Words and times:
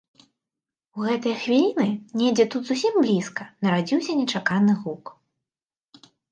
У 0.99 1.03
гэтыя 1.09 1.35
хвіліны, 1.41 1.87
недзе 2.23 2.47
тут 2.57 2.63
зусім 2.71 2.93
блізка, 3.05 3.43
нарадзіўся 3.69 4.19
нечаканы 4.23 4.73
гук. 4.83 5.17